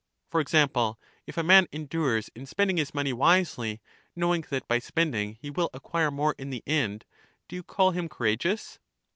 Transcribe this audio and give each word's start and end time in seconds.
For 0.31 0.41
example, 0.41 0.99
if 1.27 1.37
a 1.37 1.43
man 1.43 1.67
endures 1.71 2.31
in 2.33 2.47
spending 2.47 2.77
his 2.77 2.95
money 2.95 3.13
wisely, 3.13 3.81
knowing 4.15 4.43
that 4.49 4.67
by 4.67 4.79
spending 4.79 5.35
he 5.39 5.51
will 5.51 5.69
acquire 5.75 6.09
more 6.09 6.33
in 6.39 6.49
the 6.49 6.63
end, 6.65 7.05
do 7.47 7.55
you 7.55 7.61
call 7.61 7.91
him 7.91 8.09
courageous? 8.09 8.79